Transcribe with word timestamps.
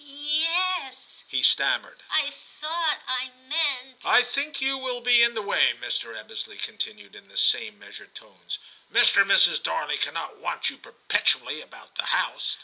*Yes,' 0.03 1.23
he 1.27 1.43
stammered; 1.43 2.01
'I 2.09 2.31
thought, 2.31 3.01
I 3.07 3.29
meant 3.47 4.03
''I 4.03 4.23
think 4.23 4.59
you 4.59 4.75
will 4.75 4.99
be 4.99 5.21
in 5.21 5.35
the 5.35 5.43
way,' 5.43 5.75
Mr. 5.79 6.15
Ebbesley 6.17 6.57
continued, 6.59 7.13
in 7.13 7.27
the 7.29 7.37
same 7.37 7.77
measured 7.77 8.15
tones.' 8.15 8.57
Mr. 8.91 9.21
and 9.21 9.29
Mrs. 9.29 9.61
Darley 9.61 9.99
cannot 9.99 10.37
want 10.37 10.71
you 10.71 10.77
perpetually 10.79 11.61
about 11.61 11.93
the 11.97 12.05
house.' 12.07 12.57